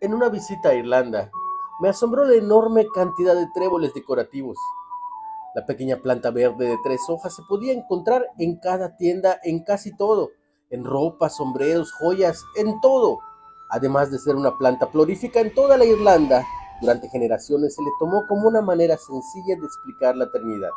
[0.00, 1.28] En una visita a Irlanda,
[1.80, 4.56] me asombró la enorme cantidad de tréboles decorativos.
[5.56, 9.96] La pequeña planta verde de tres hojas se podía encontrar en cada tienda, en casi
[9.96, 10.30] todo,
[10.70, 13.18] en ropa, sombreros, joyas, en todo.
[13.70, 16.46] Además de ser una planta florífica en toda la Irlanda,
[16.80, 20.70] durante generaciones se le tomó como una manera sencilla de explicar la eternidad.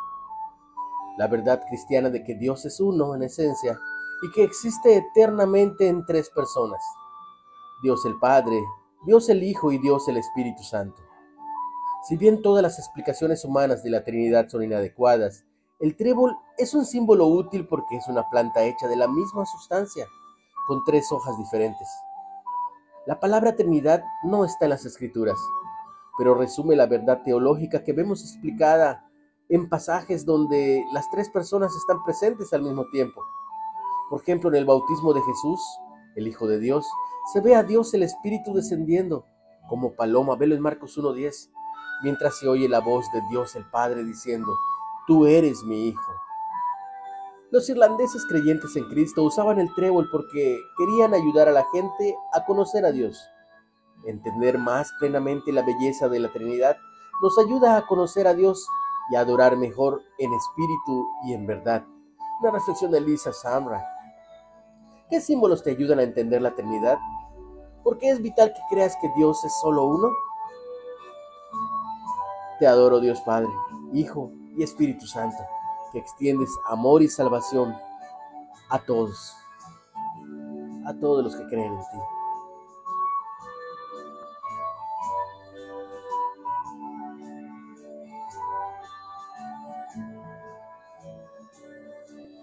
[1.19, 3.79] La verdad cristiana de que Dios es uno en esencia
[4.23, 6.81] y que existe eternamente en tres personas.
[7.83, 8.59] Dios el Padre,
[9.03, 11.01] Dios el Hijo y Dios el Espíritu Santo.
[12.07, 15.43] Si bien todas las explicaciones humanas de la Trinidad son inadecuadas,
[15.79, 20.05] el trébol es un símbolo útil porque es una planta hecha de la misma sustancia,
[20.67, 21.87] con tres hojas diferentes.
[23.07, 25.39] La palabra Trinidad no está en las Escrituras,
[26.19, 29.09] pero resume la verdad teológica que vemos explicada
[29.49, 33.23] en pasajes donde las tres personas están presentes al mismo tiempo.
[34.11, 35.59] Por ejemplo, en el bautismo de Jesús,
[36.15, 36.85] el Hijo de Dios,
[37.33, 39.25] se ve a Dios el Espíritu descendiendo
[39.69, 41.49] como paloma, velo en Marcos 1.10,
[42.03, 44.53] mientras se oye la voz de Dios el Padre diciendo,
[45.07, 46.11] tú eres mi Hijo.
[47.51, 52.45] Los irlandeses creyentes en Cristo usaban el trébol porque querían ayudar a la gente a
[52.45, 53.21] conocer a Dios.
[54.05, 56.77] Entender más plenamente la belleza de la Trinidad
[57.21, 58.67] nos ayuda a conocer a Dios
[59.11, 61.85] y a adorar mejor en espíritu y en verdad.
[62.41, 63.85] Una reflexión de Lisa Samra.
[65.11, 66.97] ¿Qué símbolos te ayudan a entender la Trinidad?
[67.83, 70.09] ¿Por qué es vital que creas que Dios es solo uno?
[72.59, 73.49] Te adoro Dios Padre,
[73.91, 75.43] Hijo y Espíritu Santo
[75.91, 77.75] que extiendes amor y salvación
[78.69, 79.35] a todos,
[80.85, 82.20] a todos los que creen en ti.